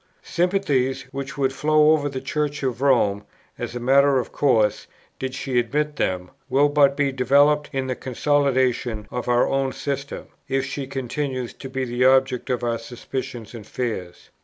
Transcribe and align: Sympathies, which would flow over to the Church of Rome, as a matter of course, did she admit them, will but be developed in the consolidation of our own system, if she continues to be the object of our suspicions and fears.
Sympathies, 0.23 1.03
which 1.11 1.37
would 1.37 1.53
flow 1.53 1.91
over 1.91 2.09
to 2.09 2.13
the 2.13 2.25
Church 2.25 2.63
of 2.63 2.81
Rome, 2.81 3.23
as 3.59 3.75
a 3.75 3.79
matter 3.79 4.17
of 4.17 4.31
course, 4.31 4.87
did 5.19 5.35
she 5.35 5.59
admit 5.59 5.97
them, 5.97 6.31
will 6.49 6.69
but 6.69 6.97
be 6.97 7.11
developed 7.11 7.69
in 7.71 7.85
the 7.85 7.93
consolidation 7.93 9.07
of 9.11 9.27
our 9.27 9.47
own 9.47 9.71
system, 9.71 10.25
if 10.49 10.65
she 10.65 10.87
continues 10.87 11.53
to 11.53 11.69
be 11.69 11.85
the 11.85 12.03
object 12.03 12.49
of 12.49 12.63
our 12.63 12.79
suspicions 12.79 13.53
and 13.53 13.67
fears. 13.67 14.31